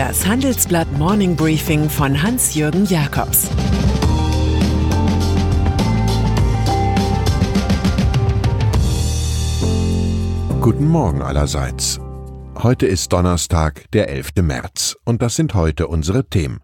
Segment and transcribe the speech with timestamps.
[0.00, 3.50] Das Handelsblatt Morning Briefing von Hans-Jürgen Jakobs
[10.62, 12.00] Guten Morgen allerseits.
[12.56, 14.36] Heute ist Donnerstag, der 11.
[14.40, 16.60] März, und das sind heute unsere Themen.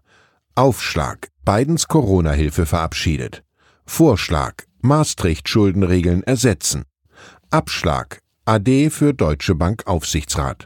[0.55, 1.27] Aufschlag.
[1.45, 3.43] Bidens Corona-Hilfe verabschiedet.
[3.85, 4.53] Vorschlag.
[4.81, 6.85] Maastricht-Schuldenregeln ersetzen.
[7.51, 8.17] Abschlag.
[8.45, 10.65] AD für Deutsche Bank Aufsichtsrat.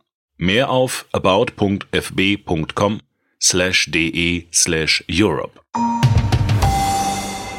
[0.43, 3.01] Mehr auf about.fb.com
[3.39, 5.59] slash de slash Europe.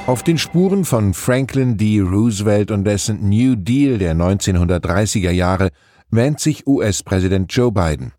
[0.09, 2.01] Auf den Spuren von Franklin D.
[2.01, 5.71] Roosevelt und dessen New Deal der 1930er Jahre
[6.11, 8.15] wähnt sich US-Präsident Joe Biden.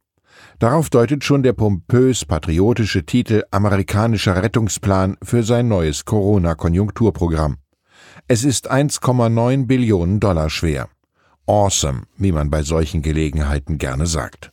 [0.59, 7.57] Darauf deutet schon der pompös patriotische Titel Amerikanischer Rettungsplan für sein neues Corona-Konjunkturprogramm.
[8.29, 10.87] Es ist 1,9 Billionen Dollar schwer.
[11.47, 14.52] Awesome, wie man bei solchen Gelegenheiten gerne sagt.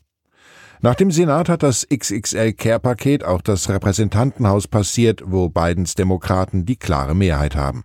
[0.83, 6.77] Nach dem Senat hat das XXL Care-Paket auch das Repräsentantenhaus passiert, wo Bidens Demokraten die
[6.77, 7.85] klare Mehrheit haben.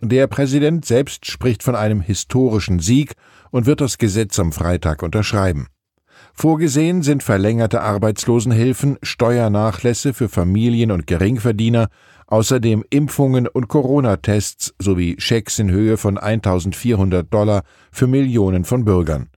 [0.00, 3.12] Der Präsident selbst spricht von einem historischen Sieg
[3.52, 5.68] und wird das Gesetz am Freitag unterschreiben.
[6.34, 11.88] Vorgesehen sind verlängerte Arbeitslosenhilfen, Steuernachlässe für Familien und Geringverdiener,
[12.26, 19.28] außerdem Impfungen und Corona-Tests sowie Schecks in Höhe von 1400 Dollar für Millionen von Bürgern.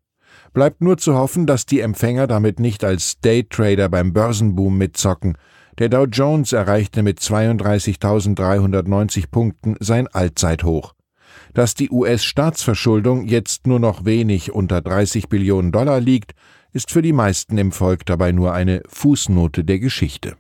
[0.54, 5.38] Bleibt nur zu hoffen, dass die Empfänger damit nicht als Daytrader beim Börsenboom mitzocken.
[5.78, 10.94] Der Dow Jones erreichte mit 32.390 Punkten sein Allzeithoch.
[11.54, 16.34] Dass die US-Staatsverschuldung jetzt nur noch wenig unter 30 Billionen Dollar liegt,
[16.74, 20.36] ist für die meisten im Volk dabei nur eine Fußnote der Geschichte.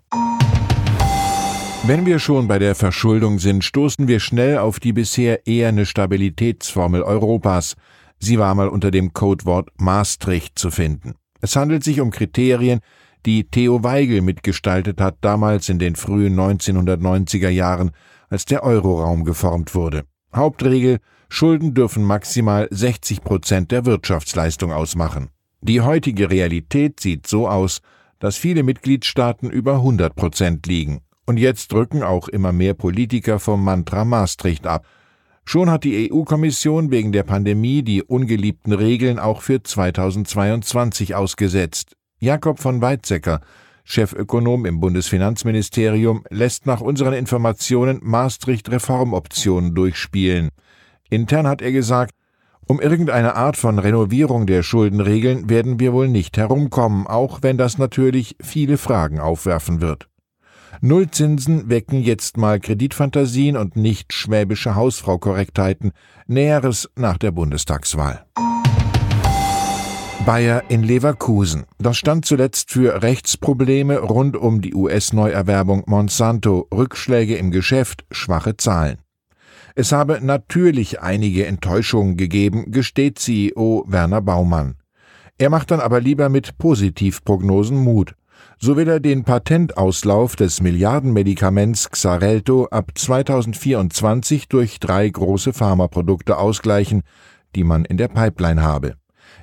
[1.86, 5.86] Wenn wir schon bei der Verschuldung sind, stoßen wir schnell auf die bisher eher eine
[5.86, 7.76] Stabilitätsformel Europas,
[8.20, 11.16] Sie war mal unter dem Codewort Maastricht zu finden.
[11.42, 12.82] Es handelt sich um Kriterien,
[13.26, 17.92] die Theo Weigel mitgestaltet hat, damals in den frühen 1990er Jahren,
[18.30, 20.04] als der Euroraum geformt wurde.
[20.36, 21.00] Hauptregel,
[21.30, 25.30] Schulden dürfen maximal 60 Prozent der Wirtschaftsleistung ausmachen.
[25.62, 27.82] Die heutige Realität sieht so aus,
[28.20, 31.02] dass viele Mitgliedstaaten über 100 Prozent liegen.
[31.26, 34.86] Und jetzt drücken auch immer mehr Politiker vom Mantra Maastricht ab,
[35.46, 41.96] Schon hat die EU-Kommission wegen der Pandemie die ungeliebten Regeln auch für 2022 ausgesetzt.
[42.20, 43.42] Jakob von Weizsäcker,
[43.84, 50.50] Chefökonom im Bundesfinanzministerium, lässt nach unseren Informationen Maastricht-Reformoptionen durchspielen.
[51.10, 52.14] Intern hat er gesagt,
[52.68, 57.78] um irgendeine Art von Renovierung der Schuldenregeln werden wir wohl nicht herumkommen, auch wenn das
[57.78, 60.09] natürlich viele Fragen aufwerfen wird.
[60.82, 65.92] Nullzinsen wecken jetzt mal Kreditfantasien und nicht schwäbische Hausfrau-Korrektheiten.
[66.26, 68.26] Näheres nach der Bundestagswahl.
[70.26, 71.66] Bayer in Leverkusen.
[71.80, 79.00] Das stand zuletzt für Rechtsprobleme rund um die US-Neuerwerbung Monsanto, Rückschläge im Geschäft, schwache Zahlen.
[79.76, 84.76] Es habe natürlich einige Enttäuschungen gegeben, gesteht CEO Werner Baumann.
[85.38, 88.16] Er macht dann aber lieber mit Positivprognosen Mut.
[88.62, 97.04] So will er den Patentauslauf des Milliardenmedikaments Xarelto ab 2024 durch drei große Pharmaprodukte ausgleichen,
[97.56, 98.96] die man in der Pipeline habe.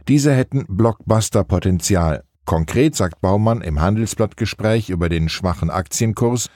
[0.06, 2.24] Diese hätten Blockbuster-Potenzial.
[2.44, 6.50] Konkret sagt Baumann im Handelsblattgespräch über den schwachen Aktienkurs,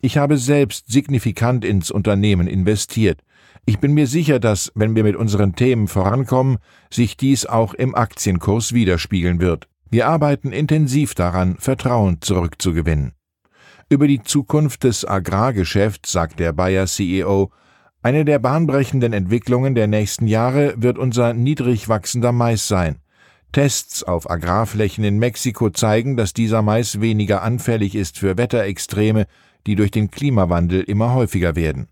[0.00, 3.20] ich habe selbst signifikant ins Unternehmen investiert.
[3.66, 6.56] Ich bin mir sicher, dass, wenn wir mit unseren Themen vorankommen,
[6.90, 9.68] sich dies auch im Aktienkurs widerspiegeln wird.
[9.90, 13.12] Wir arbeiten intensiv daran, Vertrauen zurückzugewinnen.
[13.88, 17.50] Über die Zukunft des Agrargeschäfts sagt der Bayer CEO,
[18.02, 23.00] eine der bahnbrechenden Entwicklungen der nächsten Jahre wird unser niedrig wachsender Mais sein.
[23.52, 29.26] Tests auf Agrarflächen in Mexiko zeigen, dass dieser Mais weniger anfällig ist für Wetterextreme,
[29.66, 31.88] die durch den Klimawandel immer häufiger werden.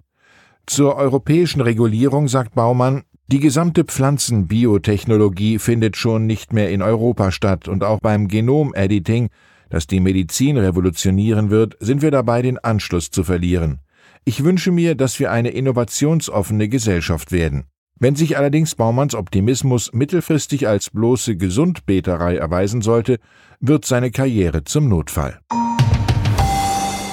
[0.66, 7.66] Zur europäischen Regulierung sagt Baumann, die gesamte Pflanzenbiotechnologie findet schon nicht mehr in Europa statt
[7.66, 9.30] und auch beim Genomediting,
[9.68, 13.80] das die Medizin revolutionieren wird, sind wir dabei, den Anschluss zu verlieren.
[14.24, 17.64] Ich wünsche mir, dass wir eine innovationsoffene Gesellschaft werden.
[17.98, 23.18] Wenn sich allerdings Baumanns Optimismus mittelfristig als bloße Gesundbeterei erweisen sollte,
[23.58, 25.40] wird seine Karriere zum Notfall.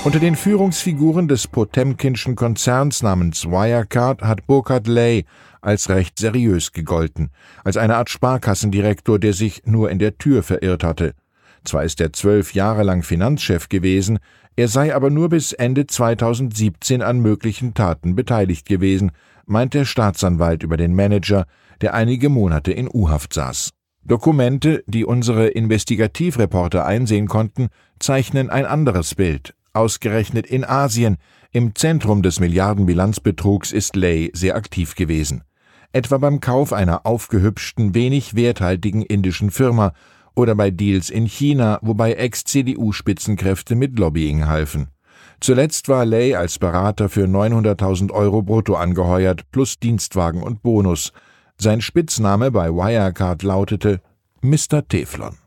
[0.03, 5.23] Unter den Führungsfiguren des Potemkinschen Konzerns namens Wirecard hat Burkhard Ley
[5.63, 7.31] als recht seriös gegolten,
[7.63, 11.13] als eine Art Sparkassendirektor, der sich nur in der Tür verirrt hatte.
[11.63, 14.19] Zwar ist er zwölf Jahre lang Finanzchef gewesen,
[14.55, 19.11] er sei aber nur bis Ende 2017 an möglichen Taten beteiligt gewesen,
[19.45, 21.45] meint der Staatsanwalt über den Manager,
[21.81, 23.71] der einige Monate in U-Haft saß.
[24.05, 27.69] Dokumente, die unsere Investigativreporter einsehen konnten,
[27.99, 29.55] zeichnen ein anderes Bild.
[29.71, 31.17] Ausgerechnet in Asien,
[31.51, 35.43] im Zentrum des Milliardenbilanzbetrugs, ist Lay sehr aktiv gewesen.
[35.95, 39.93] Etwa beim Kauf einer aufgehübschten, wenig werthaltigen indischen Firma
[40.33, 44.87] oder bei Deals in China, wobei Ex-CDU-Spitzenkräfte mit Lobbying halfen.
[45.39, 51.13] Zuletzt war Lay als Berater für 900.000 Euro brutto angeheuert, plus Dienstwagen und Bonus.
[51.57, 54.01] Sein Spitzname bei Wirecard lautete
[54.41, 54.87] Mr.
[54.87, 55.37] Teflon.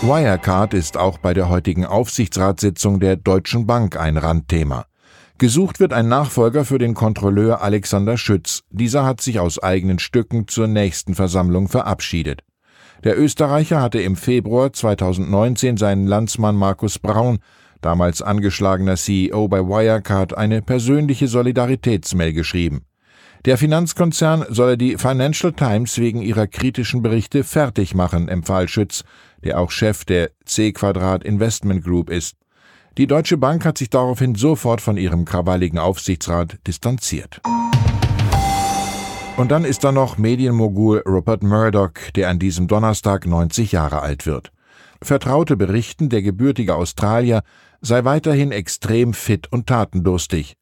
[0.00, 4.86] Wirecard ist auch bei der heutigen Aufsichtsratssitzung der Deutschen Bank ein Randthema.
[5.44, 8.62] Gesucht wird ein Nachfolger für den Kontrolleur Alexander Schütz.
[8.70, 12.40] Dieser hat sich aus eigenen Stücken zur nächsten Versammlung verabschiedet.
[13.04, 17.40] Der Österreicher hatte im Februar 2019 seinen Landsmann Markus Braun,
[17.82, 22.86] damals angeschlagener CEO bei Wirecard, eine persönliche Solidaritätsmail geschrieben.
[23.44, 29.04] Der Finanzkonzern solle die Financial Times wegen ihrer kritischen Berichte fertig machen, empfahl Schütz,
[29.44, 32.34] der auch Chef der C Quadrat Investment Group ist.
[32.96, 37.40] Die Deutsche Bank hat sich daraufhin sofort von ihrem krawalligen Aufsichtsrat distanziert.
[39.36, 44.26] Und dann ist da noch Medienmogul Rupert Murdoch, der an diesem Donnerstag 90 Jahre alt
[44.26, 44.52] wird.
[45.02, 47.42] Vertraute berichten, der gebürtige Australier
[47.80, 50.56] sei weiterhin extrem fit und tatendurstig.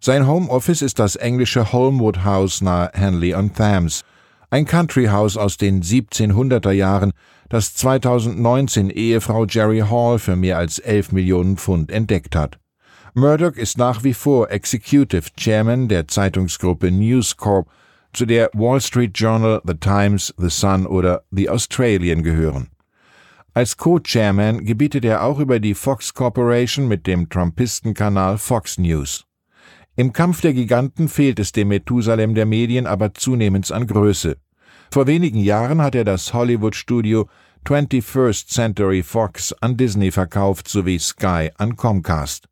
[0.00, 4.02] Sein Homeoffice ist das englische Holmwood House nahe Henley on Thames,
[4.50, 7.12] ein Country House aus den 1700er Jahren,
[7.48, 12.58] das 2019 Ehefrau Jerry Hall für mehr als 11 Millionen Pfund entdeckt hat.
[13.14, 17.68] Murdoch ist nach wie vor Executive Chairman der Zeitungsgruppe News Corp,
[18.12, 22.68] zu der Wall Street Journal, The Times, The Sun oder The Australian gehören.
[23.56, 29.24] Als Co-Chairman gebietet er auch über die Fox Corporation mit dem Trumpistenkanal Fox News.
[29.98, 34.36] Im Kampf der Giganten fehlt es dem Methusalem der Medien aber zunehmend an Größe.
[34.92, 37.30] Vor wenigen Jahren hat er das Hollywood-Studio
[37.64, 42.46] 21st Century Fox an Disney verkauft sowie Sky an Comcast.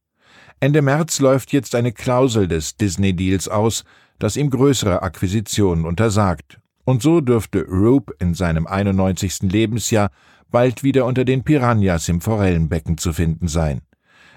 [0.59, 3.85] Ende März läuft jetzt eine Klausel des Disney-Deals aus,
[4.19, 6.59] das ihm größere Akquisitionen untersagt.
[6.85, 9.43] Und so dürfte Roop in seinem 91.
[9.43, 10.11] Lebensjahr
[10.51, 13.83] bald wieder unter den Piranhas im Forellenbecken zu finden sein.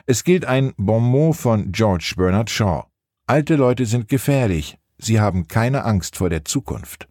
[0.05, 2.83] Es gilt ein Bonmot von George Bernard Shaw.
[3.29, 7.09] Alte Leute sind gefährlich, sie haben keine Angst vor der Zukunft.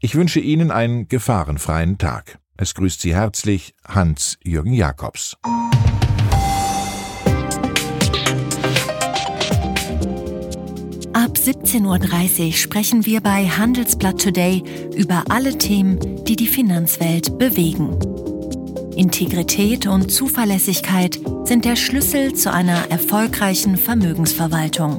[0.00, 2.40] Ich wünsche Ihnen einen gefahrenfreien Tag.
[2.56, 5.36] Es grüßt Sie herzlich Hans-Jürgen Jakobs.
[11.12, 14.64] Ab 17.30 Uhr sprechen wir bei Handelsblatt Today
[14.96, 17.96] über alle Themen, die die Finanzwelt bewegen.
[18.96, 24.98] Integrität und Zuverlässigkeit sind der Schlüssel zu einer erfolgreichen Vermögensverwaltung.